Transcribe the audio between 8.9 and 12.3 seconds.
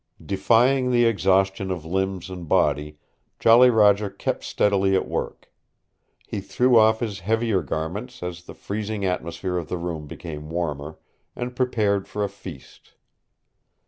atmosphere of the room became warmer, and prepared for a